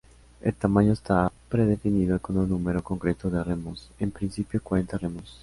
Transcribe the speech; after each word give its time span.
El 0.41 0.55
tamaño 0.55 0.93
está 0.93 1.31
predefinido 1.47 2.19
con 2.19 2.35
un 2.39 2.49
número 2.49 2.81
concreto 2.83 3.29
de 3.29 3.43
remos, 3.43 3.91
en 3.99 4.09
principio 4.09 4.59
cuarenta 4.59 4.97
remos. 4.97 5.39